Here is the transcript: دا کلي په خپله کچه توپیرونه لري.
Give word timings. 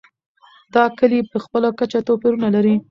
دا 0.75 0.83
کلي 0.97 1.19
په 1.31 1.37
خپله 1.45 1.69
کچه 1.79 1.99
توپیرونه 2.07 2.47
لري. 2.55 2.75